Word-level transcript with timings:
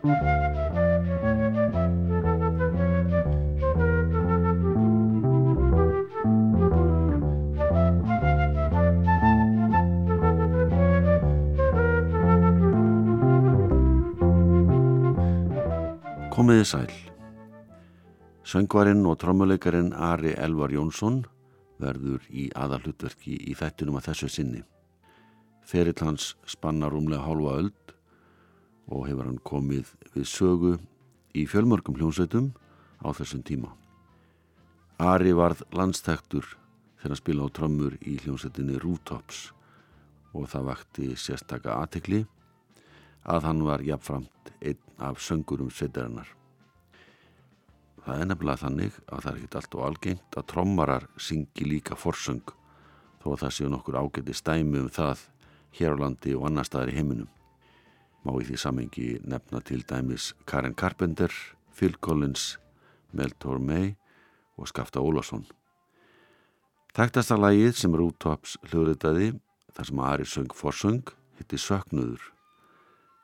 Komiði 0.00 0.14
sæl. 16.64 16.88
Söngvarinn 18.40 19.04
og 19.04 19.18
trommuleikarin 19.20 19.92
Ari 19.92 20.32
Elvar 20.32 20.72
Jónsson 20.72 21.26
verður 21.76 22.24
í 22.32 22.48
aðalutverki 22.56 23.36
í 23.36 23.52
þettinum 23.52 24.00
að 24.00 24.08
þessu 24.08 24.32
sinni. 24.32 24.64
Ferill 25.60 26.00
hans 26.00 26.32
spannar 26.48 26.96
umlega 26.96 27.28
hálfa 27.28 27.58
öld 27.60 27.99
og 28.90 29.06
hefur 29.08 29.28
hann 29.28 29.38
komið 29.46 29.92
við 30.14 30.26
sögu 30.28 30.72
í 31.34 31.46
fjölmörgum 31.46 31.96
hljómsveitum 31.98 32.50
á 33.00 33.08
þessum 33.14 33.44
tíma. 33.46 33.70
Ari 35.00 35.32
varð 35.32 35.62
landstæktur 35.72 36.44
þegar 36.98 37.14
hann 37.14 37.20
spila 37.22 37.46
á 37.46 37.54
trömmur 37.54 37.96
í 38.02 38.18
hljómsveitinni 38.24 38.80
Rooftops 38.82 39.48
og 40.34 40.50
það 40.50 40.68
vakti 40.68 41.08
sérstaka 41.16 41.78
aðtekli 41.78 42.24
að 43.30 43.46
hann 43.48 43.64
var 43.64 43.84
jafnframt 43.84 44.52
einn 44.60 45.00
af 45.00 45.22
söngurum 45.22 45.70
sveitarinnar. 45.72 46.28
Það 48.04 48.22
er 48.22 48.28
nefnilega 48.30 48.62
þannig 48.64 48.94
að 49.06 49.24
það 49.24 49.30
er 49.30 49.40
ekkit 49.40 49.58
allt 49.60 49.74
og 49.76 49.84
algengt 49.86 50.38
að 50.40 50.48
trommarar 50.52 51.08
syngi 51.20 51.66
líka 51.68 51.96
forsöng 51.96 52.54
þó 53.20 53.34
að 53.34 53.42
það 53.42 53.56
séu 53.56 53.72
nokkur 53.72 54.00
ágæti 54.00 54.36
stæmi 54.36 54.80
um 54.80 54.88
það 54.92 55.26
hér 55.76 55.96
á 55.96 56.00
landi 56.00 56.32
og 56.36 56.48
annar 56.48 56.68
staðar 56.68 56.92
í 56.92 56.96
heiminum. 56.96 57.28
Má 58.24 58.34
í 58.36 58.44
því 58.48 58.58
samengi 58.60 59.06
nefna 59.24 59.62
til 59.64 59.84
dæmis 59.88 60.34
Karen 60.46 60.74
Carpenter, 60.76 61.32
Phil 61.72 61.96
Collins, 62.04 62.58
Mel 63.12 63.32
Tormey 63.40 63.94
og 64.60 64.68
Skafta 64.68 65.00
Ólason. 65.00 65.46
Þægtasta 66.92 67.38
lagið 67.38 67.78
sem 67.78 67.94
Rútops 67.96 68.58
hljóðritaði 68.68 69.32
þar 69.72 69.88
sem 69.88 70.04
Ari 70.04 70.28
söng 70.28 70.52
forsöng 70.56 71.14
hitti 71.38 71.56
Söknuður 71.60 72.32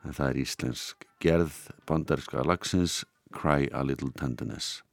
en 0.07 0.15
það 0.15 0.29
er 0.31 0.41
íslensk 0.41 1.07
gerð 1.23 1.55
bandaríska 1.89 2.45
lagsins 2.47 3.03
Cry 3.35 3.67
a 3.75 3.83
Little 3.83 4.13
Tenderness. 4.15 4.86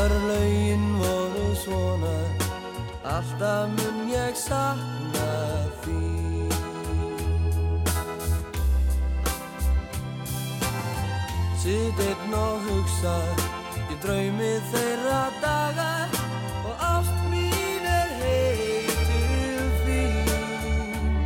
Örlaugin 0.00 0.84
voru 0.98 1.54
svona 1.54 2.16
Alltaf 3.04 3.68
mun 3.76 4.08
ég 4.08 4.34
sakna 4.34 5.28
þín. 5.82 6.52
Sitt 11.60 12.00
einn 12.08 12.34
og 12.34 12.64
hugsa 12.64 13.16
Ég 13.90 13.96
draumi 14.00 14.52
þeirra 14.72 15.22
dagar 15.44 16.20
Og 16.64 16.74
ást 16.92 17.16
mín 17.28 17.84
er 17.84 18.10
heitil 18.24 19.66
þín 19.84 21.24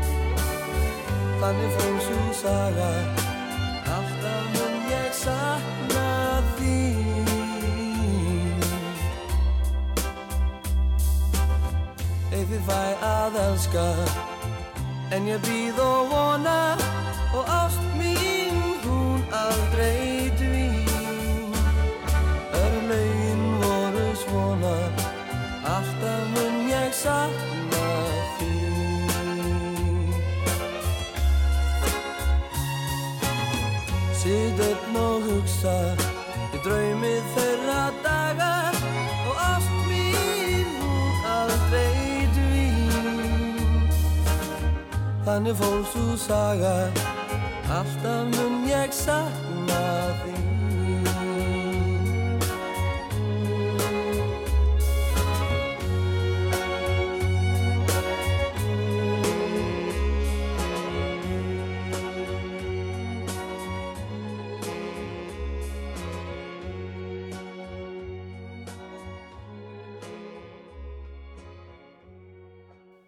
Þannig 1.41 1.76
fór 1.78 2.00
svo 2.08 2.24
saga 2.42 3.13
Eyþið 12.54 12.66
fæ 12.70 12.82
að 13.03 13.37
elska. 13.42 13.84
En 15.10 15.25
ég 15.26 15.41
býð 15.42 15.78
og 15.82 16.12
vona 16.12 16.76
Og 17.34 17.48
ást 17.50 17.82
mín 17.98 18.60
hún 18.84 19.25
aldrei 19.34 20.31
dvín. 20.38 21.50
Örlaugin 22.54 23.42
voru 23.59 24.06
svona 24.22 24.76
Alltaf 25.66 26.22
mun 26.31 26.70
ég 26.70 26.94
sakna 26.94 27.44
Þannig 45.34 45.56
fór 45.59 45.81
svo 45.91 46.12
saga. 46.15 46.72
Alltaf 47.67 48.28
mun 48.37 48.69
ég 48.71 48.93
sakna 48.95 49.81
þín 50.21 50.44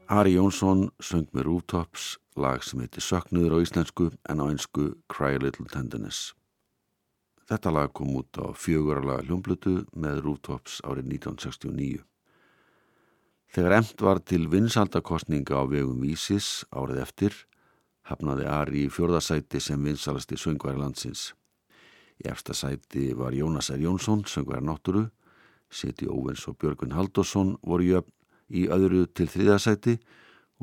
Ari 0.07 0.37
Jónsson 0.37 0.93
söng 1.03 1.27
með 1.35 1.49
Rooftops 1.49 2.13
lag 2.39 2.63
sem 2.63 2.79
heitir 2.79 3.03
Söknuður 3.03 3.57
á 3.59 3.65
íslensku 3.65 4.05
en 4.31 4.39
á 4.39 4.47
einsku 4.47 4.85
Cry 5.11 5.35
a 5.35 5.41
Little 5.43 5.67
Tenderness. 5.67 6.31
Þetta 7.51 7.73
lag 7.75 7.91
kom 7.91 8.13
út 8.21 8.39
á 8.39 8.55
fjögurala 8.55 9.19
hljómblutu 9.27 9.81
með 9.99 10.21
Rooftops 10.23 10.79
árið 10.87 11.11
1969. 11.17 12.05
Þegar 13.51 13.77
emt 13.81 14.07
var 14.07 14.23
til 14.23 14.47
vinsaldakostninga 14.47 15.59
á 15.59 15.67
vegum 15.67 15.99
Vísis 16.07 16.63
árið 16.71 17.03
eftir 17.03 17.43
hafnaði 18.07 18.47
Ari 18.47 18.87
í 18.87 18.93
fjörðasæti 18.95 19.59
sem 19.59 19.83
vinsalasti 19.83 20.39
söngværi 20.39 20.85
landsins. 20.85 21.33
Í 22.23 22.31
efsta 22.31 22.55
sæti 22.55 23.11
var 23.19 23.35
Jónas 23.35 23.75
R. 23.75 23.83
Jónsson, 23.83 24.23
söngværi 24.23 24.63
náttúru, 24.71 25.09
Siti 25.67 26.07
Óvens 26.07 26.47
og 26.47 26.61
Björgun 26.63 26.95
Haldosson 26.95 27.57
voru 27.67 27.91
jöfn 27.91 28.16
í 28.49 28.67
öðru 28.73 29.07
til 29.11 29.29
þriðasæti 29.31 29.97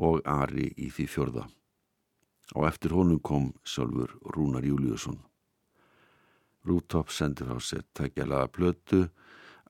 og 0.00 0.22
Ari 0.26 0.70
í 0.76 0.90
því 0.90 1.06
fjörða. 1.10 1.44
Á 2.54 2.58
eftir 2.68 2.92
honum 2.92 3.20
kom 3.20 3.52
sjálfur 3.64 4.12
Rúnar 4.34 4.66
Júliusson. 4.66 5.18
Rútopp 6.64 7.12
sendi 7.12 7.44
frá 7.44 7.60
sér 7.60 7.84
tækjalaða 7.96 8.50
plötu 8.52 9.00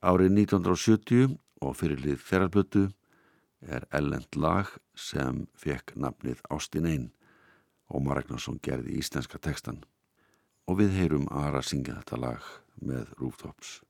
árið 0.01 0.31
1970 0.45 1.35
og 1.65 1.75
fyrirlið 1.79 2.21
þeirralblötu 2.23 2.85
er 3.65 3.87
ellend 3.95 4.37
lag 4.37 4.69
sem 4.95 5.45
fekk 5.57 5.95
nafnið 5.95 6.43
Ástin 6.51 6.87
Einn 6.89 7.09
og 7.89 8.05
Maragnarsson 8.05 8.59
gerði 8.63 8.99
íslenska 8.99 9.39
tekstan 9.41 9.83
og 10.69 10.79
við 10.81 10.95
heyrum 10.99 11.27
Ara 11.31 11.61
syngja 11.61 11.99
þetta 11.99 12.21
lag 12.21 12.47
með 12.81 13.11
Rooftops. 13.19 13.81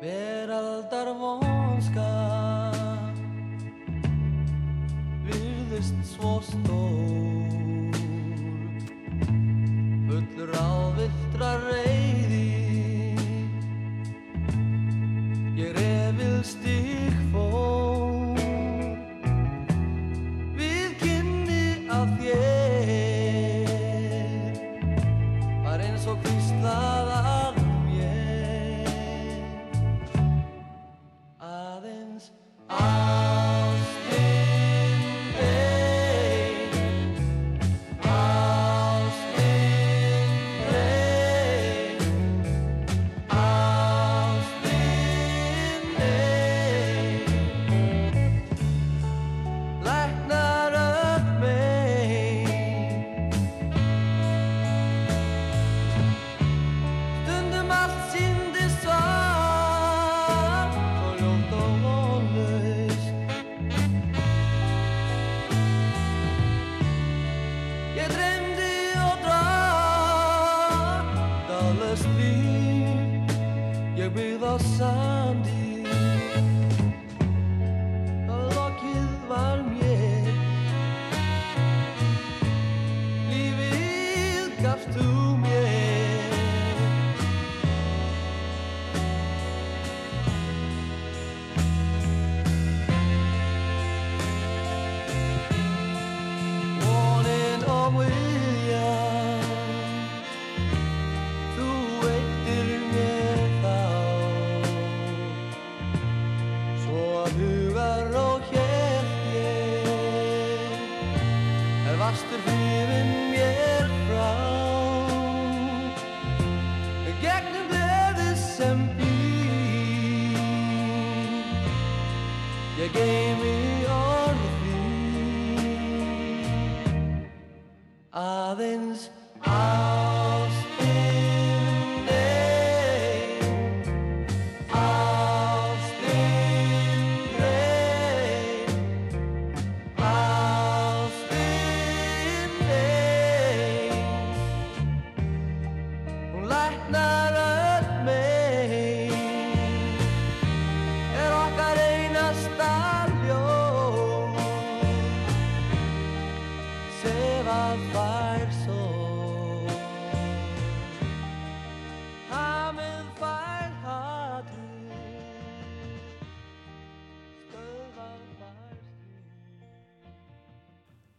Veraldar 0.00 1.12
vonska 1.20 2.10
virðist 5.26 6.04
svo 6.14 6.36
stór 6.44 7.35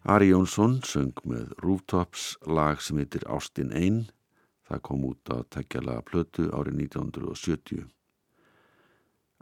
Ari 0.07 0.29
Jónsson 0.31 0.77
söng 0.87 1.17
með 1.27 1.49
Rooftops 1.59 2.37
lag 2.47 2.79
sem 2.79 2.95
heitir 3.01 3.25
Ástin 3.27 3.73
Einn. 3.75 4.05
Það 4.63 4.79
kom 4.87 5.01
út 5.03 5.31
að 5.35 5.41
tekjala 5.51 5.97
plötu 6.07 6.45
árið 6.55 6.77
1970. 6.85 7.81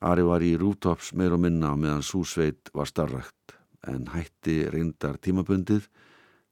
Ari 0.09 0.23
var 0.25 0.41
í 0.41 0.55
Rooftops 0.57 1.11
meir 1.13 1.35
og 1.35 1.43
minna 1.43 1.75
meðan 1.77 2.01
Súsveit 2.01 2.71
var 2.73 2.89
starrakt 2.89 3.53
en 3.85 4.07
hætti 4.09 4.63
reyndar 4.73 5.19
tímabundið 5.21 5.85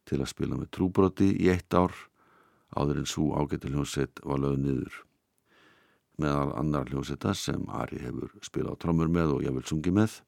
til 0.06 0.19
að 0.21 0.30
spila 0.30 0.60
með 0.60 0.69
trúbroti 0.77 1.31
í 1.33 1.50
eitt 1.50 1.74
ár 1.74 1.98
áður 2.77 3.01
en 3.01 3.10
svo 3.10 3.31
ágættu 3.33 3.71
hljómsveit 3.71 4.21
var 4.21 4.44
lögð 4.44 4.62
niður. 4.68 5.00
Meðal 6.22 6.51
annar 6.62 6.91
hljómsveita 6.91 7.34
sem 7.34 7.65
Ari 7.82 8.03
hefur 8.05 8.29
spilað 8.46 8.77
á 8.77 8.82
trommur 8.86 9.10
með 9.10 9.39
og 9.39 9.48
ég 9.50 9.58
vil 9.58 9.65
sungi 9.74 9.96
með 9.96 10.20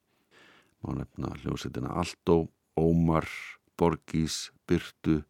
má 0.81 0.97
nefna 0.97 1.35
hljómsveitina 1.43 1.93
Alto, 2.01 2.47
Ómar, 2.81 3.29
Borgís, 3.77 4.51
Byrtu, 4.67 5.21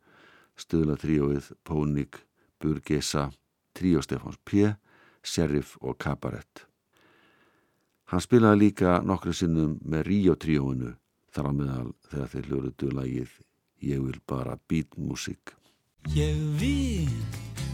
Stöðla 0.56 0.96
tríóið, 1.00 1.52
Pónik, 1.68 2.22
Burgesa, 2.62 3.30
tríó 3.76 4.02
Stefáns 4.02 4.40
P, 4.46 4.72
Sheriff 5.26 5.76
og 5.82 5.98
Kabarett. 6.00 6.68
Hann 8.12 8.22
spilaði 8.22 8.68
líka 8.68 9.00
nokkru 9.02 9.34
sinnum 9.34 9.80
með 9.84 10.06
Ríó 10.10 10.36
tríóinu 10.38 10.94
þar 11.34 11.50
á 11.50 11.52
meðal 11.58 11.90
þegar 12.12 12.32
þeir 12.34 12.50
hljóruðu 12.50 12.92
lagið 12.94 13.36
Ég 13.86 14.02
vil 14.02 14.20
bara 14.26 14.56
beatmusik. 14.70 15.52
Ég 16.16 16.38
vil 16.62 17.10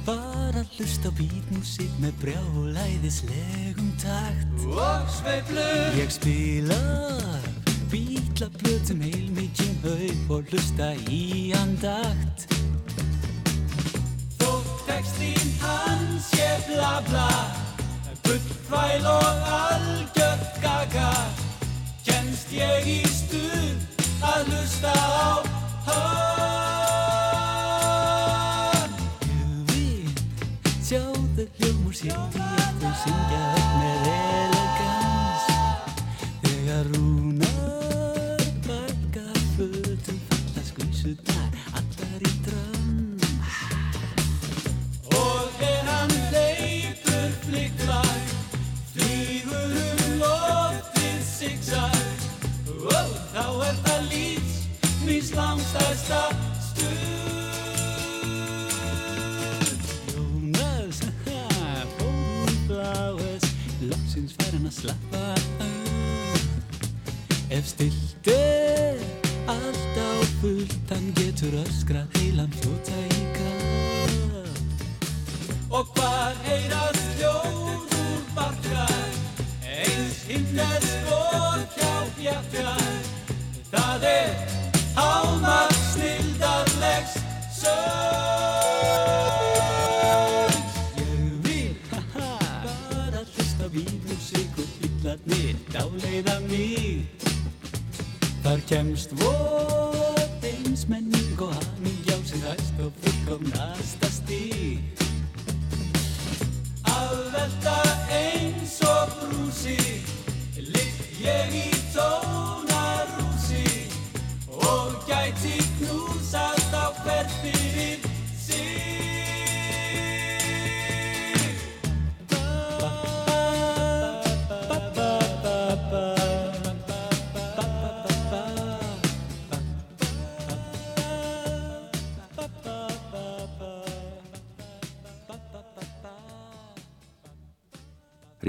bara 0.07 0.63
hlusta 0.73 1.11
á 1.11 1.17
beatmusik 1.19 1.93
með 2.01 2.15
brjálæðislegum 2.23 3.91
takt 4.01 4.65
Og 4.71 5.13
sveiflur 5.19 5.99
Ég 5.99 6.15
spila 6.15 6.79
bítla 8.41 8.57
plötum 8.57 9.01
heil 9.01 9.29
mikið 9.37 9.83
haup 9.85 10.29
og 10.33 10.43
hlusta 10.49 10.93
í 11.13 11.53
andakt. 11.53 12.47
Þótt 14.39 14.81
textín 14.87 15.51
hans 15.61 16.25
sé 16.31 16.57
bla 16.65 17.01
bla 17.05 17.29
Bullvæl 18.25 19.05
og 19.05 19.35
algjört 19.45 20.61
gaga. 20.63 21.13
Kennst 22.05 22.49
ég 22.55 22.87
í 22.89 23.03
stuð 23.05 23.77
að 24.25 24.45
hlusta 24.49 24.89
á 24.89 25.45
hann? 25.89 26.01
Ég 29.29 29.69
vil 29.69 30.09
sjá 30.81 31.03
þau 31.37 31.45
hljómur 31.59 31.93
í 31.93 32.09
að 32.09 32.33
þau 32.81 32.93
syngja 33.03 33.41
upp 33.53 33.71
með 33.77 33.97
elegans 34.09 34.50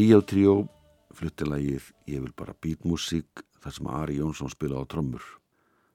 Ríó 0.03 0.19
Tríó 0.27 0.55
flutti 1.15 1.47
lagið 1.47 1.85
Ég 2.11 2.23
vil 2.25 2.33
bara 2.35 2.57
beatmusík 2.59 3.43
þar 3.63 3.75
sem 3.77 3.89
Ari 3.95 4.17
Jónsson 4.17 4.51
spila 4.51 4.81
á 4.83 4.85
trommur. 4.91 5.23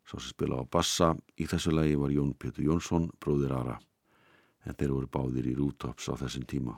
Svo 0.07 0.21
sem 0.21 0.31
spila 0.31 0.61
á 0.61 0.63
bassa 0.63 1.09
í 1.35 1.43
þessu 1.43 1.73
lagi 1.75 1.97
var 1.99 2.13
Jón 2.15 2.29
Pétur 2.39 2.63
Jónsson, 2.63 3.09
bróðir 3.19 3.51
Ara, 3.57 3.73
en 4.63 4.77
þeir 4.79 4.93
voru 4.95 5.09
báðir 5.11 5.49
í 5.51 5.55
rútops 5.57 6.07
á 6.07 6.15
þessum 6.21 6.45
tíma. 6.47 6.77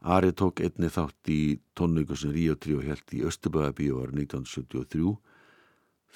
Ari 0.00 0.32
tók 0.32 0.62
einni 0.64 0.88
þátt 0.88 1.28
í 1.28 1.58
tónleiku 1.76 2.16
sem 2.16 2.32
Ríó 2.32 2.56
Tríó 2.56 2.80
held 2.86 3.12
í 3.12 3.20
Östuböðabíu 3.28 4.00
árið 4.00 4.22
1973. 4.22 5.12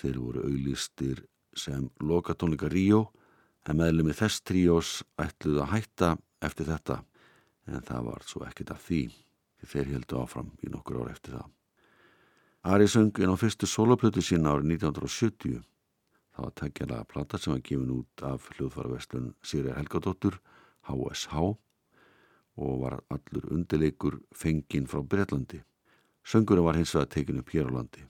Þeir 0.00 0.22
voru 0.22 0.46
auðlistir 0.46 1.20
sem 1.52 1.90
loka 2.00 2.32
tónleika 2.32 2.72
Ríó, 2.72 3.10
en 3.68 3.76
meðlumi 3.82 4.16
þess 4.16 4.40
tríós 4.40 4.94
ætluðu 5.20 5.66
að 5.66 5.70
hætta 5.76 6.14
eftir 6.40 6.72
þetta, 6.72 7.02
en 7.68 7.84
það 7.84 8.08
var 8.08 8.24
svo 8.24 8.46
af 8.48 8.56
því 8.56 8.80
því 8.88 9.23
þeir 9.68 9.92
heldu 9.94 10.20
áfram 10.20 10.52
í 10.64 10.70
nokkur 10.72 11.02
ár 11.02 11.12
eftir 11.12 11.36
það. 11.38 11.50
Ari 12.74 12.88
söng 12.88 13.20
inn 13.20 13.34
á 13.34 13.36
fyrstu 13.36 13.68
soloplötu 13.68 14.22
sína 14.24 14.54
árið 14.54 14.76
1970. 14.78 15.60
Það 16.34 16.46
var 16.46 16.56
tækjalega 16.60 17.10
plata 17.10 17.38
sem 17.38 17.52
var 17.52 17.62
gefin 17.66 17.92
út 17.98 18.24
af 18.24 18.48
hljóðfaraverslun 18.54 19.28
Sýrja 19.44 19.76
Helgadóttur, 19.76 20.40
HSH, 20.88 21.44
og 22.54 22.74
var 22.80 22.98
allur 23.12 23.46
undirleikur 23.52 24.18
fenginn 24.34 24.88
frá 24.90 25.02
Breitlandi. 25.02 25.60
Söngurinn 26.24 26.64
var 26.64 26.80
hins 26.80 26.94
vegar 26.96 27.12
tekin 27.12 27.40
upp 27.42 27.52
hér 27.52 27.68
á 27.68 27.72
landi 27.76 28.08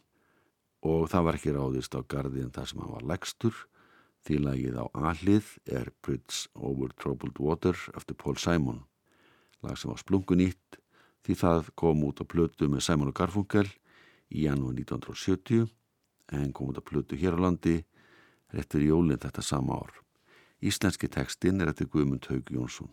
og 0.85 1.09
það 1.09 1.27
var 1.27 1.39
ekki 1.39 1.55
ráðist 1.55 1.97
á 1.97 2.01
gardi 2.05 2.43
en 2.45 2.53
það 2.53 2.69
sem 2.71 2.83
hann 2.83 2.93
var 2.93 3.07
legstur 3.09 3.61
því 4.25 4.39
lagið 4.45 4.77
á 4.81 4.85
ahlið 5.11 5.51
er 5.79 5.91
Bridge 6.05 6.51
Over 6.55 6.93
Troubled 7.01 7.41
Water 7.41 7.77
eftir 7.97 8.17
Paul 8.21 8.37
Simon, 8.41 8.83
lag 9.65 9.79
sem 9.81 9.93
var 9.93 10.01
splungunýtt 10.01 10.79
því 11.25 11.37
það 11.41 11.71
kom 11.79 12.05
út 12.05 12.21
á 12.21 12.25
plötu 12.29 12.69
með 12.69 12.85
Simon 12.85 13.11
og 13.13 13.17
Garfunkel 13.17 13.67
í 14.31 14.45
janúar 14.45 14.77
1970 14.77 15.69
en 16.37 16.53
kom 16.53 16.73
út 16.73 16.81
á 16.81 16.85
plötu 16.85 17.17
hér 17.17 17.37
á 17.41 17.45
landi 17.49 17.79
réttur 18.53 18.85
jólinn 18.85 19.21
þetta 19.21 19.43
sama 19.43 19.81
ár. 19.81 19.93
Íslenski 20.65 21.09
tekstinn 21.09 21.61
er 21.61 21.73
eftir 21.73 21.89
Guðmund 21.93 22.29
Haug 22.31 22.51
Jónsson. 22.53 22.93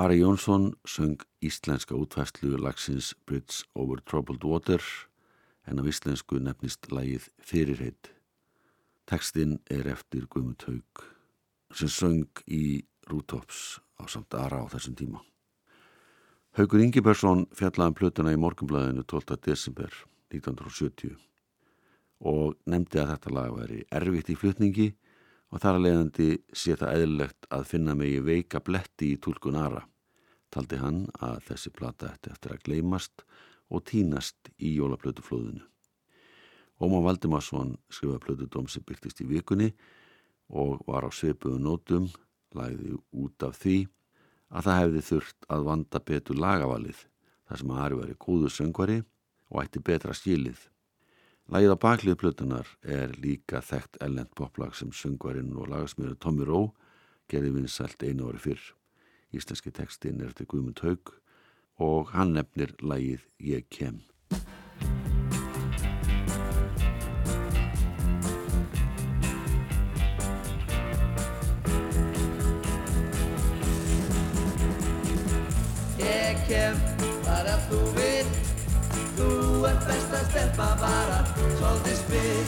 Ari 0.00 0.16
Jónsson 0.18 0.72
söng 0.84 1.20
íslenska 1.40 1.94
útfæslu 1.94 2.56
lagsins 2.56 3.14
Bridge 3.26 3.68
over 3.74 4.00
Troubled 4.00 4.44
Water 4.44 4.80
en 5.68 5.76
á 5.76 5.84
íslensku 5.84 6.40
nefnist 6.40 6.88
lagið 6.88 7.26
Fyrirheit. 7.36 8.08
Tekstinn 9.04 9.58
er 9.68 9.84
eftir 9.92 10.24
Guðmund 10.24 10.64
Haug 10.64 11.04
sem 11.76 11.92
söng 11.92 12.32
í 12.48 12.80
Rútops 13.12 13.76
á 14.00 14.08
samt 14.08 14.32
Ara 14.32 14.64
á 14.64 14.72
þessum 14.72 14.96
tíma. 14.96 15.20
Haugur 16.56 16.80
Ingebergsson 16.80 17.44
fjallaði 17.52 17.92
um 17.92 17.98
plötuna 18.00 18.32
í 18.32 18.40
morgunblæðinu 18.40 19.04
12. 19.04 19.36
desember 19.44 19.92
1970 20.32 21.12
og 22.24 22.56
nefndi 22.64 23.04
að 23.04 23.12
þetta 23.12 23.36
lag 23.36 23.52
veri 23.52 23.84
erfitt 23.92 24.32
í 24.32 24.40
flutningi 24.40 24.94
og 25.50 25.62
þar 25.62 25.78
að 25.78 25.84
leiðandi 25.86 26.28
sé 26.54 26.76
það 26.78 26.96
eðlilegt 26.96 27.48
að 27.50 27.66
finna 27.72 27.96
megi 27.98 28.20
veika 28.22 28.60
bletti 28.62 29.12
í 29.14 29.20
tólkun 29.22 29.58
Ara. 29.58 29.82
Taldi 30.50 30.78
hann 30.80 31.04
að 31.22 31.42
þessi 31.50 31.72
plata 31.74 32.12
ætti 32.14 32.32
eftir 32.32 32.54
að 32.54 32.64
gleymast 32.66 33.24
og 33.70 33.84
tínast 33.86 34.50
í 34.58 34.74
jólaplötuflóðinu. 34.78 35.62
Óma 36.80 37.02
Valdimarsson 37.04 37.74
skrifaði 37.92 38.24
plötudóm 38.24 38.68
sem 38.70 38.84
byrtist 38.86 39.20
í 39.20 39.28
vikunni 39.28 39.68
og 40.48 40.80
var 40.88 41.04
á 41.06 41.10
sveipuðu 41.12 41.60
nótum, 41.62 42.08
lagði 42.56 42.96
út 43.14 43.44
af 43.46 43.58
því 43.60 43.84
að 44.50 44.66
það 44.66 44.80
hefði 44.80 45.02
þurft 45.10 45.48
að 45.54 45.66
vanda 45.68 46.00
betur 46.02 46.40
lagavalið 46.40 47.04
þar 47.46 47.60
sem 47.60 47.74
Ari 47.84 47.98
væri 48.00 48.16
góðu 48.18 48.50
söngvari 48.50 48.98
og 49.50 49.62
ætti 49.62 49.82
betra 49.82 50.14
skilið. 50.16 50.58
Lagið 51.50 51.72
á 51.74 51.78
baklið 51.82 52.14
plötunar 52.20 52.68
er 52.86 53.10
líka 53.18 53.58
þekkt 53.58 53.96
ellend 54.06 54.30
poplag 54.38 54.76
sem 54.78 54.92
söngvarinn 54.94 55.56
og 55.58 55.66
lagasmjöru 55.72 56.14
Tommy 56.22 56.46
Rowe 56.46 56.70
gerði 57.26 57.50
vinsælt 57.56 58.04
einu 58.06 58.28
ári 58.30 58.38
fyrr. 58.44 58.62
Íslenski 59.34 59.74
textin 59.74 60.22
er 60.22 60.30
eftir 60.30 60.46
Guðmund 60.46 60.78
Haug 60.86 61.16
og 61.82 62.14
hann 62.14 62.36
nefnir 62.38 62.76
lagið 62.78 63.26
Ég 63.42 63.66
kem. 63.66 63.98
Að 80.16 80.26
stelpa 80.30 80.68
bara 80.80 81.20
svolítið 81.58 81.96
spil. 82.02 82.44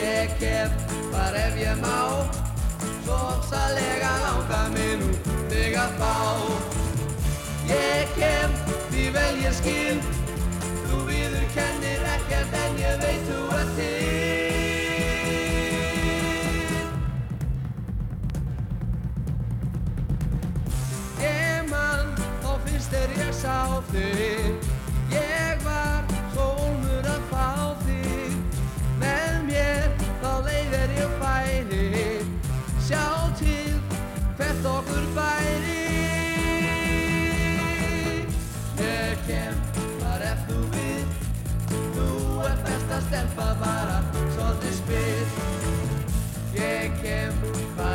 Ég 0.00 0.34
kem 0.40 0.70
bara 1.12 1.46
ef 1.48 1.56
ég 1.60 1.78
má 1.82 2.00
Svo 3.04 3.14
ofsalega 3.14 4.10
langa 4.24 4.62
mig 4.74 4.96
nú 5.00 5.10
þig 5.52 5.76
að 5.76 5.90
fá. 6.00 6.14
Ég 7.68 8.14
kem 8.16 8.50
því 8.90 9.04
vel 9.14 9.34
ég 9.44 9.54
skil 9.60 9.98
Þú 10.88 11.02
viður 11.08 11.46
kennir 11.54 12.04
ekkert 12.14 12.56
en 12.60 12.78
ég 12.80 13.00
veit 13.02 13.24
þú 13.28 13.40
ert 13.58 13.72
til. 13.78 14.14
Ég 21.24 21.68
man, 21.72 22.14
þá 22.44 22.50
finnst 22.66 22.94
þér 22.94 23.18
ég 23.20 23.34
sá 23.42 23.58
þig. 23.92 24.72
Ég 25.14 25.66
var 25.66 25.93
hvert 34.64 34.76
okkur 34.76 35.04
bæri. 35.14 35.84
Ég 38.78 39.18
kem, 39.26 39.54
bara 40.00 40.30
ef 40.32 40.40
þú 40.48 40.58
vil 40.72 41.06
Þú 41.94 42.06
ert 42.48 42.60
best 42.64 42.94
að 42.96 43.02
stelpa 43.08 43.48
bara 43.60 43.98
svolítið 44.34 44.74
spil 44.78 45.26
Ég 46.58 46.96
kem, 47.02 47.34
bara 47.76 47.93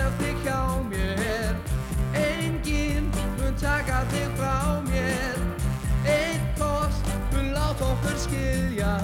ef 0.00 0.18
þig 0.20 0.42
hjá 0.44 0.60
mér. 0.90 1.54
Enginn 2.18 3.10
mun 3.38 3.54
taka 3.60 4.02
þig 4.12 4.30
frá 4.38 4.82
mér. 4.88 5.38
Einn 6.04 6.42
kost 6.58 7.10
mun 7.32 7.52
láta 7.54 7.90
okkur 7.92 8.18
skilja. 8.26 8.94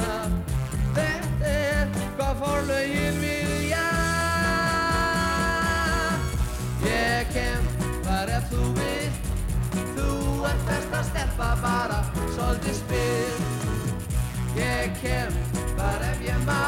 Þetta 0.97 1.55
er 1.55 1.99
hvað 2.19 2.43
forlögin 2.45 3.21
vilja. 3.23 3.87
Ég 6.87 7.33
kem 7.35 7.67
þar 8.07 8.31
ef 8.39 8.49
þú 8.51 8.71
vil 8.79 9.13
Þú 9.95 10.09
ert 10.49 10.63
best 10.69 10.95
að 10.97 11.05
stelpa 11.11 11.51
bara 11.63 12.01
svolítið 12.35 12.79
spil 12.81 13.37
Ég 14.57 14.97
kem 15.03 15.37
þar 15.77 16.07
ef 16.11 16.25
ég 16.25 16.45
má 16.49 16.61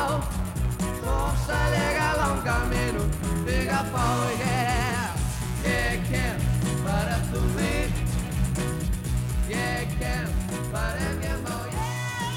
Svo 1.42 1.50
ofsalega 1.50 2.08
langa 2.20 2.56
mig 2.70 2.92
nú 2.94 3.02
þig 3.42 3.70
að 3.74 3.86
fá 3.90 4.06
yeah. 4.38 5.10
Ég 5.66 6.04
kem 6.06 6.38
bara 6.84 7.16
ef 7.16 7.24
þú 7.32 7.40
vil 7.56 7.90
Ég 9.50 9.96
kem 9.98 10.28
bara 10.70 11.08
ef 11.08 11.24
ég 11.26 11.40
má 11.42 11.56
yeah. 11.72 12.36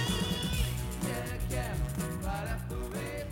Ég 1.05 1.45
kem 1.51 1.77
bara 2.23 2.55
ef 2.55 2.65
þú 2.71 2.79
vil 2.95 3.29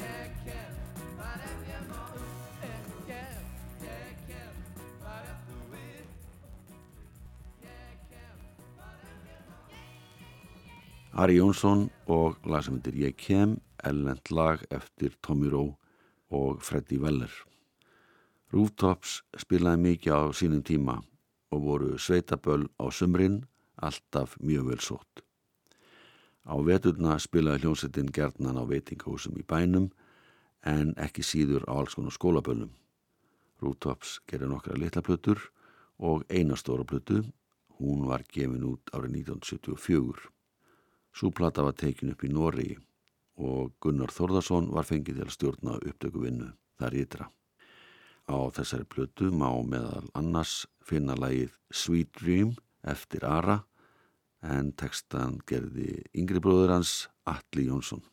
Ég 0.00 0.32
kem 0.46 0.72
bara 1.20 1.44
ef 1.52 1.60
ég 1.74 1.84
má 1.92 2.00
Ég 2.64 2.88
kem, 3.10 3.44
ég 3.84 4.16
kem 4.30 4.56
bara 5.04 5.28
ef 5.34 5.44
þú 5.50 5.60
vil 5.74 6.08
Ég 7.68 8.00
kem 8.08 8.40
bara 8.80 9.12
ef 9.12 9.28
ég 9.28 9.44
má 9.44 9.60
Ari 11.20 11.36
Jónsson 11.36 11.90
og 12.08 12.40
lag 12.48 12.64
sem 12.64 12.80
heitir 12.80 12.96
Ég 13.04 13.20
kem, 13.20 13.58
ellend 13.86 14.30
lag 14.30 14.64
eftir 14.70 15.14
Tommy 15.22 15.48
Rowe 15.52 15.76
og 16.30 16.62
Freddy 16.62 16.98
Weller. 16.98 17.32
Rooftops 18.52 19.20
spilaði 19.38 19.82
mikið 19.82 20.12
á 20.14 20.22
sínum 20.34 20.62
tíma 20.66 21.00
og 21.54 21.62
voru 21.62 21.96
sveitaböll 21.98 22.68
á 22.78 22.86
sumrin 22.90 23.44
alltaf 23.76 24.36
mjög 24.40 24.70
vel 24.70 24.82
sótt. 24.82 25.22
Á 26.46 26.54
veturna 26.62 27.18
spilaði 27.18 27.64
hljómsettin 27.64 28.12
gerðnan 28.14 28.58
á 28.58 28.64
veitingahúsum 28.66 29.38
í 29.38 29.44
bænum 29.46 29.90
en 30.62 30.94
ekki 30.94 31.22
síður 31.26 31.66
á 31.66 31.74
alls 31.78 31.94
konar 31.98 32.14
skólaböllum. 32.14 32.70
Rútops 33.62 34.20
gerir 34.28 34.50
nokkra 34.50 34.76
litla 34.78 35.02
plötur 35.02 35.40
og 35.98 36.24
eina 36.30 36.56
stóra 36.56 36.84
plötu, 36.84 37.22
hún 37.78 38.06
var 38.06 38.22
gefin 38.30 38.66
út 38.66 38.90
árið 38.92 39.22
1974. 39.26 40.30
Súplata 41.16 41.64
var 41.64 41.74
tekin 41.74 42.12
upp 42.12 42.24
í 42.24 42.30
Nóri 42.30 42.76
og 43.36 43.74
Gunnar 43.80 44.12
Þórðarsson 44.12 44.70
var 44.72 44.88
fengið 44.88 45.20
til 45.20 45.26
að 45.26 45.34
stjórna 45.34 45.76
upptöku 45.80 46.22
vinnu 46.24 46.52
þar 46.80 46.96
ytra. 47.02 47.28
Á 48.26 48.36
þessari 48.56 48.88
plötu 48.90 49.30
má 49.30 49.50
meðal 49.62 50.08
annars 50.18 50.64
finna 50.82 51.14
lægið 51.18 51.54
Sweet 51.70 52.10
Dream 52.18 52.56
eftir 52.86 53.26
Ara 53.28 53.60
en 54.42 54.72
textan 54.78 55.38
gerði 55.46 56.02
yngri 56.16 56.42
bróður 56.42 56.76
hans 56.78 57.06
Alli 57.26 57.68
Jónsson. 57.70 58.04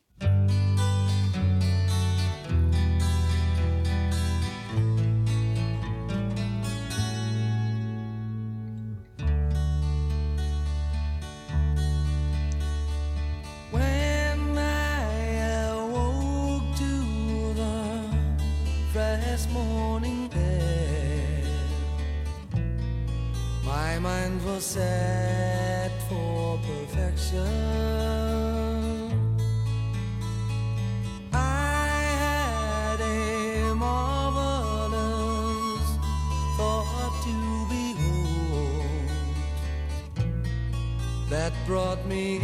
That 41.54 41.66
brought 41.68 42.06
me 42.06 42.38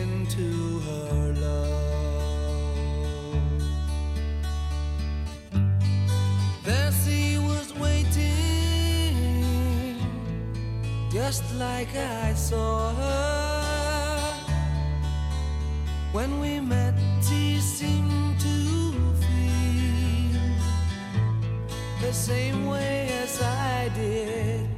into 0.00 0.80
her 0.80 1.34
love. 1.34 1.72
There 6.64 6.92
she 7.04 7.38
was 7.38 7.72
waiting, 7.74 9.14
just 11.10 11.42
like 11.56 11.94
I 11.94 12.34
saw 12.34 12.94
her. 12.94 14.34
When 16.12 16.40
we 16.40 16.60
met, 16.60 16.94
she 17.22 17.58
seemed 17.58 18.38
to 18.40 18.82
feel 19.22 20.40
the 22.00 22.12
same 22.12 22.66
way 22.66 23.08
as 23.22 23.40
I 23.42 23.90
did. 23.94 24.71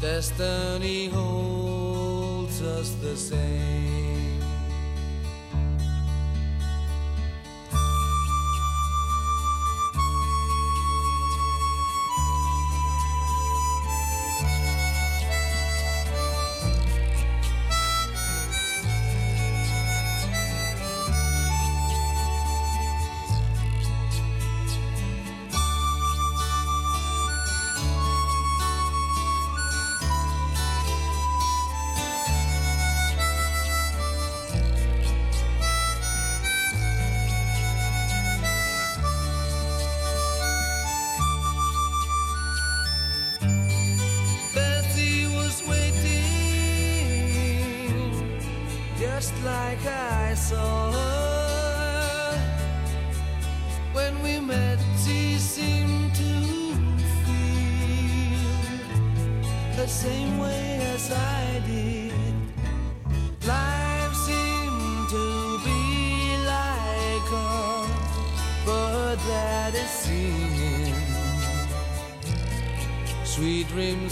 Destiny 0.00 1.08
holds 1.08 2.62
us 2.62 2.94
the 3.02 3.14
same. 3.14 4.09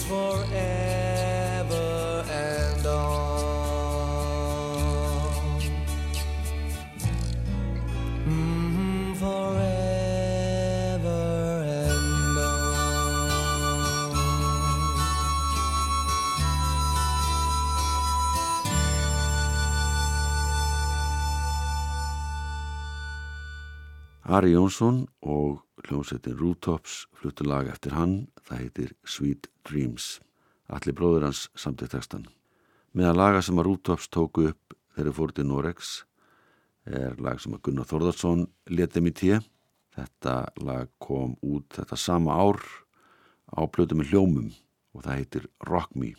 Forever 0.08 1.90
and 2.30 2.86
on. 2.86 3.18
Mhm, 8.26 9.14
forever 9.22 9.64
and 11.86 12.38
on. 12.38 12.56
Ari 24.24 24.52
Jónsson 24.52 25.06
og 25.88 26.02
hljómsettin 26.02 26.36
Rútops 26.36 27.06
fluttu 27.16 27.46
lag 27.48 27.68
eftir 27.70 27.94
hann, 27.96 28.28
það 28.44 28.58
heitir 28.60 28.90
Sweet 29.08 29.48
Dreams. 29.64 30.18
Allir 30.68 30.92
bróður 30.92 31.28
hans 31.28 31.46
samtið 31.56 31.94
textan. 31.94 32.26
Meðan 32.92 33.16
laga 33.16 33.40
sem 33.44 33.56
að 33.56 33.70
Rútops 33.70 34.10
tóku 34.12 34.50
upp 34.50 34.76
þegar 34.96 35.16
fór 35.16 35.32
til 35.32 35.46
Norex 35.48 35.94
er 36.84 37.16
lag 37.20 37.40
sem 37.40 37.56
að 37.56 37.62
Gunnar 37.68 37.88
Þórðarsson 37.88 38.46
letið 38.68 39.06
mér 39.06 39.16
tíu. 39.16 39.40
Þetta 39.96 40.34
lag 40.60 40.92
kom 41.00 41.36
út 41.40 41.72
þetta 41.78 41.96
sama 41.96 42.36
ár 42.36 42.60
á 43.48 43.64
plötu 43.64 43.96
með 43.96 44.12
hljómum 44.12 44.52
og 44.92 45.06
það 45.06 45.20
heitir 45.22 45.48
Rock 45.68 45.96
Me. 45.96 46.12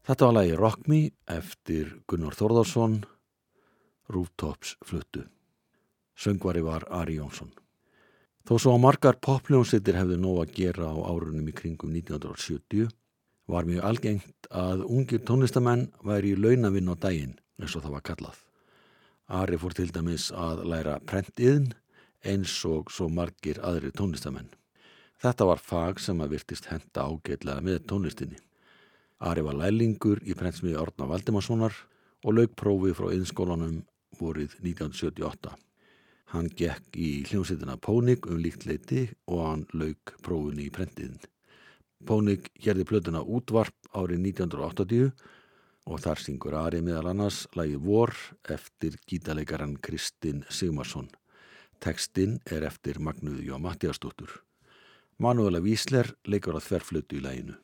Þetta 0.00 0.26
var 0.26 0.36
lagi 0.38 0.54
Rock 0.56 0.86
Me 0.88 1.00
eftir 1.28 1.90
Gunnar 2.08 2.32
Þórðarsson, 2.32 3.02
Rooftops 4.08 4.78
fluttu. 4.84 5.26
Söngvari 6.16 6.62
var 6.64 6.86
Ari 6.88 7.18
Jónsson. 7.18 7.50
Þó 8.48 8.54
svo 8.56 8.72
að 8.74 8.82
margar 8.86 9.18
popljónsittir 9.20 9.98
hefðu 10.00 10.16
nóg 10.20 10.40
að 10.42 10.54
gera 10.56 10.88
á 10.88 10.96
árunum 10.96 11.52
í 11.52 11.54
kringum 11.54 11.92
1970 11.92 12.88
var 13.50 13.68
mjög 13.68 13.84
algengt 13.84 14.48
að 14.50 14.86
ungir 14.88 15.20
tónlistamenn 15.28 15.90
væri 16.06 16.32
í 16.32 16.40
launavinn 16.40 16.88
á 16.88 16.96
daginn 16.96 17.36
eins 17.60 17.76
og 17.76 17.84
það 17.84 17.96
var 17.98 18.06
kallað. 18.08 18.38
Ari 19.28 19.60
fór 19.60 19.76
til 19.76 19.90
dæmis 19.92 20.30
að 20.32 20.64
læra 20.72 20.96
prentiðn 21.04 21.74
eins 22.24 22.56
og 22.64 22.90
svo 22.90 23.12
margir 23.12 23.60
aðri 23.60 23.92
tónlistamenn. 23.92 24.48
Þetta 25.20 25.52
var 25.52 25.60
fag 25.60 26.00
sem 26.00 26.20
að 26.24 26.38
virtist 26.38 26.70
henda 26.72 27.04
ágætlega 27.04 27.60
með 27.60 27.84
tónlistinni. 27.92 28.40
Ari 29.20 29.42
var 29.44 29.58
lælingur 29.60 30.22
í 30.24 30.32
prentsmiði 30.32 30.78
Árna 30.80 31.08
Valdimarssonar 31.10 31.74
og 32.24 32.36
lauk 32.36 32.54
prófi 32.56 32.94
frá 32.96 33.10
yðinskólanum 33.12 33.82
vorið 34.16 34.54
1978. 34.62 35.52
Hann 36.32 36.48
gekk 36.56 36.96
í 36.96 37.10
hljómsveitina 37.28 37.76
Pónik 37.82 38.28
um 38.30 38.40
líkt 38.40 38.64
leiti 38.68 39.08
og 39.26 39.44
hann 39.44 39.66
lauk 39.74 40.14
prófunu 40.24 40.64
í 40.64 40.70
prentiðin. 40.72 41.20
Pónik 42.06 42.48
gerði 42.64 42.86
plötuna 42.88 43.20
útvarp 43.20 43.76
árið 43.92 44.24
1980 44.30 45.10
og 45.90 46.00
þar 46.00 46.22
syngur 46.24 46.56
Ari 46.56 46.80
meðal 46.86 47.10
annars 47.12 47.42
lagi 47.58 47.76
Vor 47.76 48.14
eftir 48.48 48.96
gítaleikaran 49.10 49.76
Kristinn 49.84 50.46
Sigmarsson. 50.48 51.10
Tekstinn 51.80 52.38
er 52.48 52.64
eftir 52.68 53.00
Magnuði 53.00 53.50
og 53.52 53.60
Mattiastóttur. 53.64 54.30
Manuela 55.20 55.60
Vísler 55.60 56.14
leikur 56.24 56.56
að 56.56 56.70
þverflötu 56.70 57.18
í 57.18 57.26
læginu. 57.26 57.60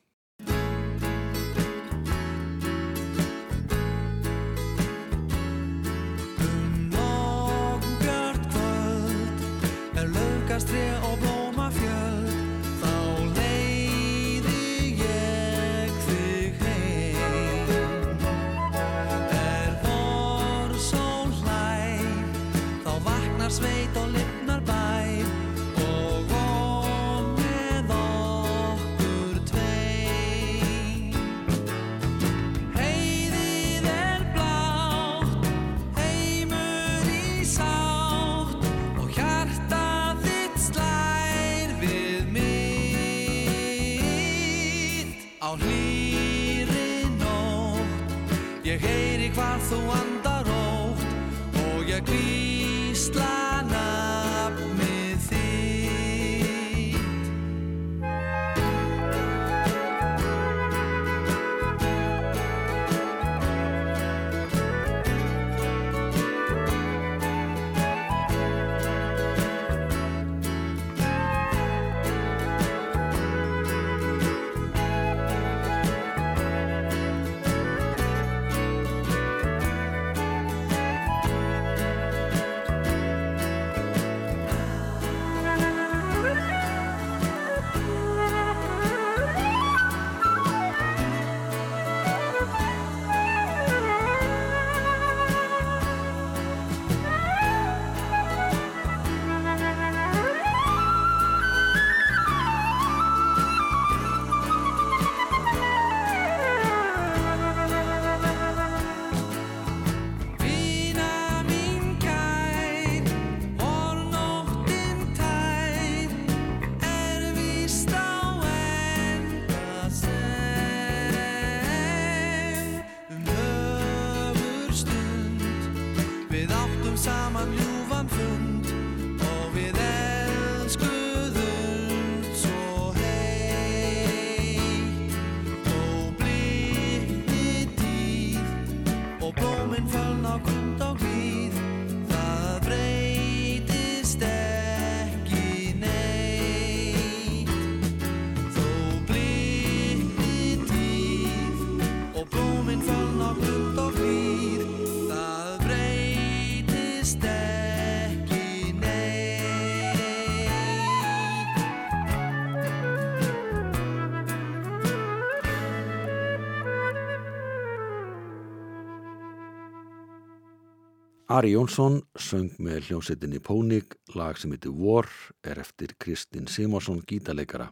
Ari 171.36 171.50
Jónsson 171.52 171.98
söng 172.16 172.54
með 172.64 172.86
hljómsveitinni 172.86 173.42
Pónik, 173.44 173.98
lag 174.16 174.38
sem 174.40 174.54
heitir 174.54 174.72
Vor, 174.72 175.04
er 175.44 175.58
eftir 175.60 175.90
Kristinn 176.00 176.46
Simarsson 176.48 177.02
gítaleikara, 177.04 177.66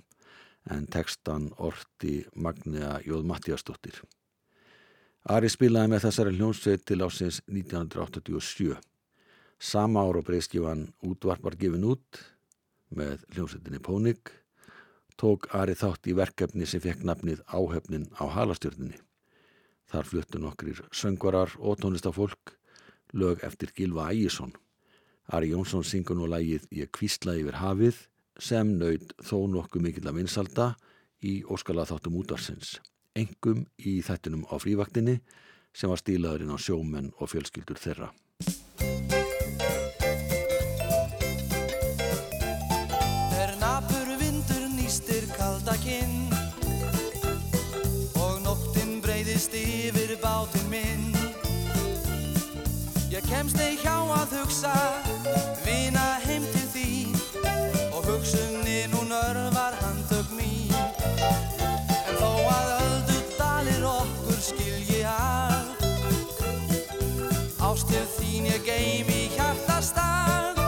en 0.68 0.83
textan 0.92 1.46
orti 1.57 2.27
Magnea 2.37 2.98
Jóð 3.07 3.22
Mattiastóttir. 3.31 4.03
Ari 5.33 5.48
spilaði 5.48 5.94
með 5.94 6.05
þessari 6.05 6.35
hljómsveit 6.37 6.85
til 6.85 6.98
ásins 7.07 7.38
1987. 7.46 8.74
Sama 9.57 10.03
ára 10.05 10.20
breyskifan 10.27 10.83
útvarp 11.00 11.46
var 11.46 11.57
gefin 11.62 11.87
út 11.94 12.20
með 12.92 13.22
hljómsveitinni 13.31 13.81
Pónik, 13.81 14.35
tók 15.16 15.48
Ari 15.57 15.79
þátt 15.79 16.11
í 16.12 16.18
verkefni 16.18 16.68
sem 16.68 16.85
fekk 16.85 17.07
nafnið 17.09 17.40
Áhefnin 17.48 18.11
á 18.20 18.29
halastjörninni. 18.29 19.00
Þar 19.88 20.12
fluttu 20.12 20.42
nokkrir 20.44 20.85
söngvarar 20.92 21.57
og 21.62 21.81
tónlistafólk 21.81 22.59
lög 23.14 23.44
eftir 23.46 23.72
Gilva 23.77 24.11
Ægjesson. 24.12 24.53
Ari 25.33 25.55
Jónsson 25.55 25.85
syngur 25.87 26.18
nú 26.18 26.27
lægið 26.29 26.66
Ég 26.74 26.90
kvísla 26.92 27.37
yfir 27.38 27.57
hafið 27.62 28.00
sem 28.42 28.74
nöyð 28.77 29.14
þó 29.22 29.46
nokkuð 29.48 29.87
mikill 29.87 30.11
að 30.11 30.18
vinsalda 30.18 30.74
í 31.24 31.38
óskala 31.48 31.87
þáttum 31.88 32.18
útvarsins. 32.20 32.81
Engum 33.14 33.64
í 33.79 34.00
þættinum 34.03 34.44
á 34.50 34.59
frívaktinni 34.59 35.20
sem 35.74 35.90
var 35.90 36.03
stílaðurinn 36.03 36.53
á 36.55 36.59
sjómenn 36.59 37.12
og 37.18 37.31
fjölskyldur 37.31 37.79
þeirra. 37.81 38.11
Er 43.38 43.55
napur 43.62 44.12
vindur 44.20 44.66
nýstir 44.74 45.24
kalda 45.38 45.79
kinn 45.83 46.29
Og 48.18 48.42
nóttin 48.44 49.00
breyðist 49.03 49.55
yfir 49.59 50.18
bátinn 50.22 50.70
minn 50.74 51.03
kemst 53.28 53.58
ei 53.60 53.76
hjá 53.80 53.96
að 54.14 54.32
hugsa 54.38 54.72
Vina 55.64 56.18
heim 56.24 56.44
til 56.52 56.66
þín. 56.74 57.14
Og 57.92 58.04
hugsunin 58.08 58.92
hún 58.92 59.12
örvar 59.12 59.76
handtök 59.80 60.32
mín. 60.37 60.72
En 62.04 62.18
þó 62.20 62.30
að 62.52 62.72
öldu 62.78 63.18
dalir 63.38 63.87
okkur 63.88 64.40
skilji 64.48 65.02
að. 65.08 65.72
Ástil 67.64 68.04
þín 68.18 68.50
ég 68.52 68.66
geim 68.66 69.08
í 69.12 69.22
hjartastað. 69.37 70.60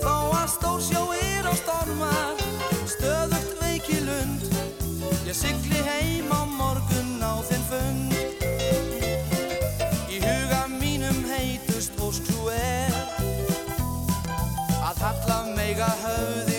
Þó 0.00 0.14
að 0.42 0.46
stór 0.54 0.80
sjóir 0.84 1.50
og 1.50 1.58
stormar 1.60 2.40
Stöðugt 2.88 3.58
veiki 3.60 4.00
lund 4.06 4.46
Ég 5.28 5.36
sigli 5.36 5.82
heim 5.86 6.32
á 6.32 6.42
morgun 6.48 7.20
á 7.20 7.38
þinn 7.46 7.66
fund 7.68 8.09
I 15.70 15.74
got 15.74 15.98
home. 15.98 16.49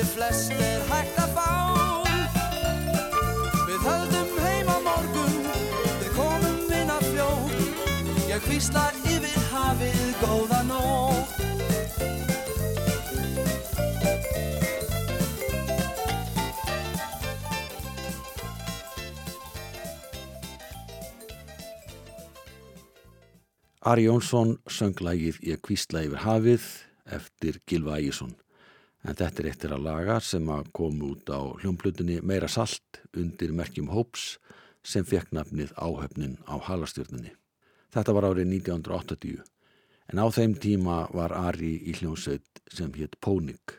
Mæði 0.00 0.12
flest 0.14 0.52
er 0.56 0.80
hægt 0.88 1.16
að 1.20 1.32
fá. 1.36 1.48
Við 3.68 3.82
höldum 3.84 4.30
heim 4.40 4.68
á 4.72 4.78
morgun, 4.86 5.36
við 6.00 6.10
komum 6.16 6.72
inn 6.72 6.92
að 6.94 7.04
fljótt. 7.10 7.52
Ég 8.30 8.40
hvísla 8.48 8.84
yfir 9.04 9.44
hafið 9.52 10.00
góða 10.22 10.62
nótt. 10.70 11.36
Ari 23.80 24.04
Jónsson 24.04 24.58
söng 24.68 24.96
lagið 25.00 25.40
Ég 25.44 25.60
kvísla 25.60 26.06
yfir 26.06 26.24
hafið 26.24 26.64
eftir 27.04 27.60
Gilva 27.66 27.98
Ægjesson. 28.00 28.32
En 29.00 29.16
þetta 29.16 29.40
er 29.40 29.48
eittir 29.48 29.72
að 29.72 29.84
laga 29.86 30.18
sem 30.20 30.48
að 30.52 30.66
komu 30.76 31.14
út 31.14 31.30
á 31.32 31.40
hljómblutunni 31.62 32.18
Meira 32.20 32.48
Salt 32.52 33.00
undir 33.16 33.54
merkjum 33.56 33.88
Hóps 33.94 34.34
sem 34.84 35.06
fekk 35.08 35.32
nafnið 35.32 35.72
áhöfnin 35.76 36.36
á 36.44 36.60
halastjörnunni. 36.60 37.32
Þetta 37.90 38.14
var 38.16 38.28
árið 38.28 38.50
1980 38.60 39.40
en 40.10 40.20
á 40.20 40.26
þeim 40.34 40.56
tíma 40.60 40.96
var 41.16 41.32
Ari 41.32 41.72
í 41.88 41.94
hljómsveit 41.96 42.60
sem 42.68 42.92
hétt 42.98 43.16
Pónik. 43.24 43.78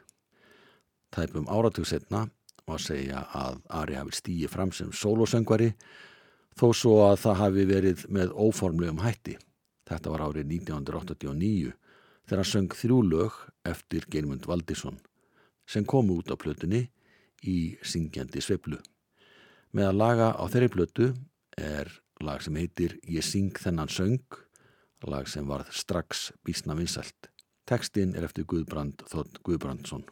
Tæpum 1.13 1.45
áratug 1.51 1.85
setna 1.85 2.25
og 2.65 2.79
að 2.79 2.85
segja 2.87 3.21
að 3.37 3.61
Ari 3.77 3.99
hafi 3.99 4.17
stíið 4.17 4.53
fram 4.53 4.73
sem 4.73 4.89
sólosöngvari 4.89 5.69
þó 6.57 6.67
svo 6.73 6.95
að 7.11 7.21
það 7.27 7.39
hafi 7.43 7.67
verið 7.69 8.07
með 8.09 8.33
óformlegum 8.33 9.03
hætti. 9.05 9.37
Þetta 9.85 10.15
var 10.15 10.25
árið 10.31 10.49
1989 10.57 11.77
þegar 12.25 12.41
hann 12.41 12.51
söng 12.55 12.75
þrjú 12.81 12.99
lög 13.11 13.39
eftir 13.67 14.09
Geirmund 14.09 14.49
Valdísson 14.49 14.97
sem 15.71 15.87
komu 15.87 16.19
út 16.19 16.31
á 16.31 16.35
plötunni 16.35 16.83
í 17.47 17.77
syngjandi 17.81 18.43
sveiflu. 18.43 18.79
Með 19.71 19.91
að 19.91 19.99
laga 20.03 20.29
á 20.35 20.43
þeirri 20.51 20.71
plötu 20.73 21.11
er 21.57 21.91
lag 22.21 22.43
sem 22.43 22.57
heitir 22.59 22.97
Ég 23.07 23.23
syng 23.25 23.55
þennan 23.55 23.91
söng, 23.91 24.19
lag 25.07 25.29
sem 25.31 25.47
varð 25.47 25.71
strax 25.73 26.29
bísna 26.45 26.75
vinsælt. 26.77 27.31
Tekstinn 27.65 28.17
er 28.17 28.27
eftir 28.27 28.45
Guðbrand 28.45 29.05
Þótt 29.07 29.39
Guðbrandsson. 29.47 30.03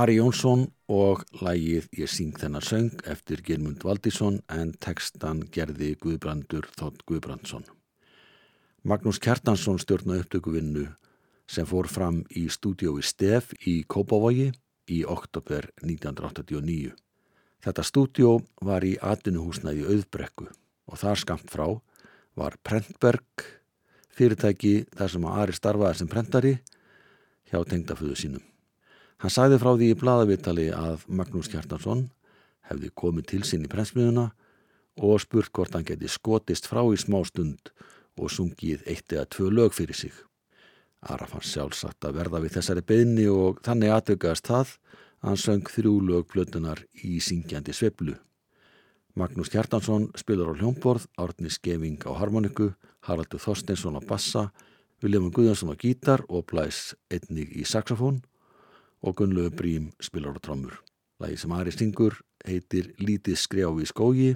Ari 0.00 0.14
Jónsson 0.16 0.62
og 0.88 1.26
lægið 1.42 1.90
Ég 1.98 2.08
syng 2.08 2.38
þennan 2.40 2.64
söng 2.64 3.02
eftir 3.10 3.42
Girmund 3.44 3.82
Valdísson 3.84 4.38
en 4.48 4.70
textan 4.80 5.42
gerði 5.52 5.90
Guðbrandur 6.00 6.70
Þótt 6.72 7.02
Guðbrandsson. 7.10 7.66
Magnús 8.80 9.20
Kjartansson 9.20 9.76
stjórnaði 9.82 10.24
upptökuvinnu 10.24 10.86
sem 11.44 11.68
fór 11.68 11.90
fram 11.92 12.22
í 12.32 12.46
stúdiói 12.48 13.04
Stef 13.04 13.52
í 13.68 13.82
Kópavogi 13.84 14.48
í 14.88 15.02
oktober 15.04 15.68
1989. 15.84 16.94
Þetta 17.60 17.84
stúdió 17.84 18.38
var 18.64 18.86
í 18.88 18.96
atvinnuhúsnaði 18.96 19.84
auðbrekku 19.84 20.48
og 20.48 21.02
þar 21.02 21.20
skamt 21.26 21.52
frá 21.52 21.66
var 22.40 22.56
Prentberg, 22.64 23.44
fyrirtæki 24.16 24.78
þar 24.96 25.12
sem 25.12 25.28
Ari 25.34 25.60
starfaði 25.60 26.00
sem 26.00 26.08
prentari 26.14 26.54
hjá 27.52 27.60
tengdaföðu 27.68 28.16
sínum. 28.16 28.49
Hann 29.20 29.32
sagði 29.32 29.58
frá 29.60 29.74
því 29.76 29.86
í 29.92 29.96
blaðavitali 30.00 30.70
að 30.72 31.02
Magnús 31.12 31.50
Kjartansson 31.52 32.06
hefði 32.70 32.88
komið 32.96 33.26
til 33.28 33.40
sín 33.44 33.66
í 33.66 33.68
prentsmiðuna 33.68 34.30
og 35.04 35.20
spurt 35.20 35.52
hvort 35.52 35.76
hann 35.76 35.84
geti 35.84 36.08
skotist 36.08 36.68
frá 36.70 36.80
í 36.88 36.96
smá 36.96 37.18
stund 37.28 37.68
og 38.16 38.32
sungið 38.32 38.86
eitt 38.88 39.12
eða 39.12 39.26
tvö 39.28 39.50
lög 39.52 39.76
fyrir 39.76 39.98
sig. 39.98 40.14
Ara 41.04 41.28
fann 41.28 41.44
sjálfsagt 41.44 42.08
að 42.08 42.16
verða 42.16 42.40
við 42.40 42.56
þessari 42.56 42.84
beðni 42.88 43.28
og 43.28 43.60
þannig 43.66 43.92
aðtökaðast 43.98 44.48
það 44.48 44.72
að 45.20 45.28
hann 45.28 45.42
söng 45.44 45.68
þrjú 45.68 45.94
lög 46.08 46.26
plötunar 46.32 46.82
í 47.04 47.20
syngjandi 47.20 47.76
sveplu. 47.76 48.16
Magnús 49.20 49.52
Kjartansson 49.52 50.08
spilar 50.16 50.48
á 50.48 50.56
hljómborð, 50.56 51.04
Árni 51.20 51.52
Skeving 51.52 52.00
á 52.08 52.16
harmoniku, 52.16 52.72
Haraldur 53.04 53.42
Þorsteinsson 53.42 54.00
á 54.00 54.02
bassa, 54.04 54.48
Viljáman 55.04 55.32
Guðjansson 55.36 55.72
á 55.72 55.76
gítar 55.76 56.24
og 56.28 56.48
blæs 56.48 56.94
einnig 57.12 57.52
í 57.52 57.68
saxofón 57.68 58.22
og 59.02 59.16
Gunnlegu 59.16 59.50
Brím 59.56 59.90
spilar 60.00 60.36
á 60.36 60.40
trommur. 60.40 60.78
Lagi 61.20 61.36
sem 61.36 61.52
Ari 61.52 61.72
syngur 61.72 62.20
heitir 62.46 62.94
Lítið 63.00 63.36
skrjáfi 63.36 63.84
í 63.84 63.90
skógi, 63.90 64.30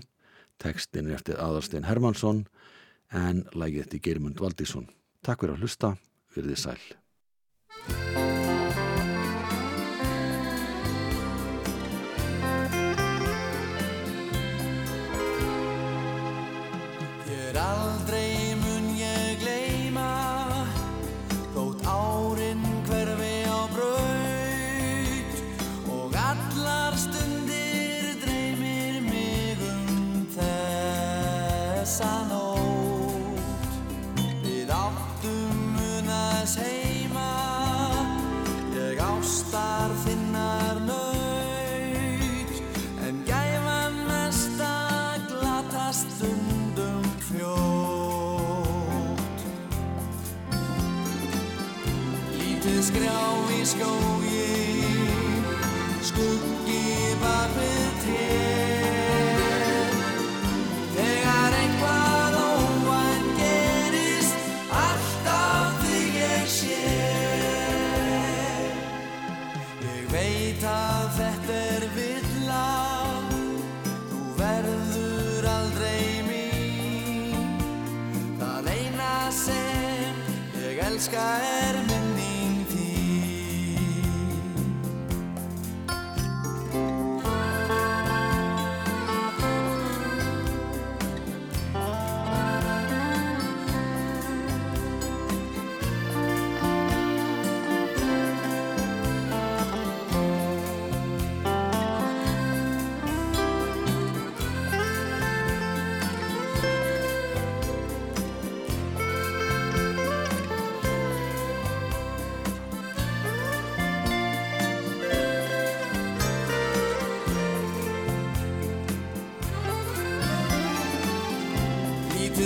tekstin 0.61 1.09
er 1.09 1.19
eftir 1.19 1.41
Aðarstein 1.41 1.89
Hermansson 1.89 2.45
en 3.11 3.47
lagið 3.55 3.87
eftir 3.87 4.05
Geirmund 4.05 4.41
Valdísson. 4.41 4.89
Takk 5.25 5.45
fyrir 5.45 5.57
að 5.57 5.65
hlusta, 5.65 5.97
verðið 6.37 6.63
sæl. 6.67 8.34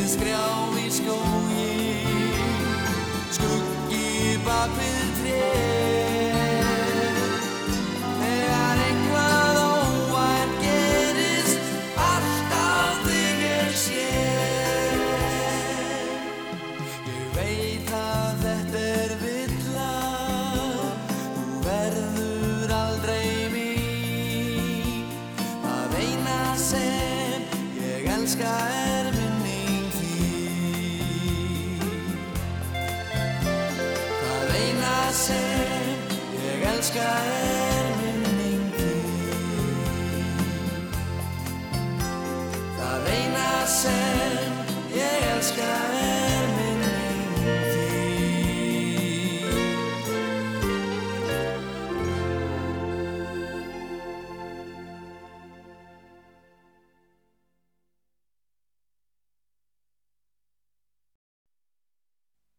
Skrjá 0.09 0.45
í 0.81 0.87
skógi. 0.89 1.73
Skuggi 3.37 4.39
bak 4.47 4.73
við 4.79 4.98